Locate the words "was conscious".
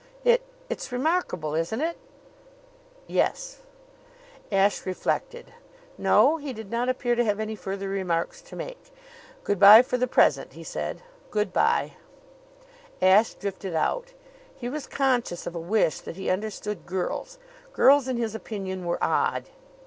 14.67-15.45